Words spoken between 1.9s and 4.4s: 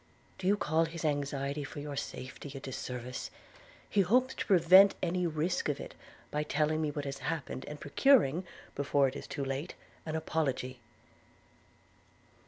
safety a disservice? He hopes